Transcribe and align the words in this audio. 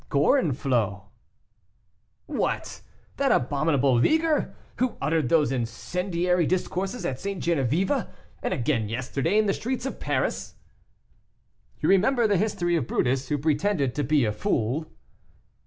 "Gorenflot." 0.09 1.03
"What! 2.25 2.81
that 3.17 3.31
abominable 3.31 3.93
leaguer, 3.93 4.55
who 4.77 4.97
uttered 4.99 5.29
those 5.29 5.51
incendiary 5.51 6.47
discourses 6.47 7.05
at 7.05 7.19
St. 7.19 7.39
Genevieve, 7.39 7.91
and 8.41 8.51
again 8.51 8.89
yesterday 8.89 9.37
in 9.37 9.45
the 9.45 9.53
streets 9.53 9.85
of 9.85 9.99
Paris?" 9.99 10.55
"You 11.81 11.89
remember 11.89 12.25
the 12.25 12.37
history 12.37 12.75
of 12.75 12.87
Brutus, 12.87 13.27
who 13.27 13.37
pretended 13.37 13.93
to 13.93 14.03
be 14.03 14.25
a 14.25 14.31
fool?" 14.31 14.91